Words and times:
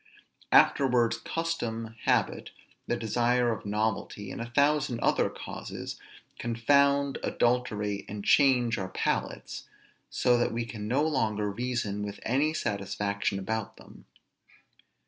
Afterwards 0.51 1.17
custom, 1.19 1.93
habit, 2.05 2.49
the 2.87 2.97
desire 2.97 3.51
of 3.51 3.67
novelty, 3.67 4.31
and 4.31 4.41
a 4.41 4.49
thousand 4.49 4.99
other 4.99 5.29
causes, 5.29 5.99
confound, 6.39 7.19
adulterate, 7.23 8.05
and 8.09 8.25
change 8.25 8.79
our 8.79 8.89
palates, 8.89 9.67
so 10.09 10.39
that 10.39 10.51
we 10.53 10.65
can 10.65 10.87
no 10.87 11.03
longer 11.03 11.51
reason 11.51 12.01
with 12.01 12.19
any 12.23 12.51
satisfaction 12.51 13.37
about 13.37 13.77
them. 13.77 14.05